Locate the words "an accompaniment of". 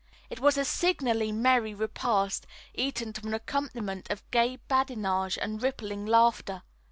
3.27-4.23